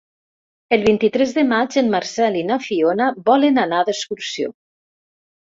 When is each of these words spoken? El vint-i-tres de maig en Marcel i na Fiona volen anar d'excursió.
El 0.77 0.85
vint-i-tres 0.85 1.33
de 1.35 1.43
maig 1.49 1.77
en 1.81 1.91
Marcel 1.97 2.39
i 2.41 2.41
na 2.49 2.57
Fiona 2.65 3.11
volen 3.29 3.67
anar 3.67 3.85
d'excursió. 3.93 4.53